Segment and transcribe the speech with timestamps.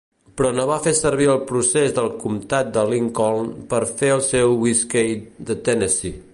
[0.39, 4.59] Però no va fer servir el procés del comtat de Lincoln per fer el seu
[4.65, 5.17] whiskey
[5.51, 6.23] de Tennessee.